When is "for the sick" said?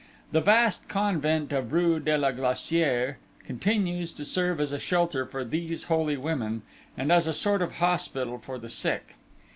8.39-9.13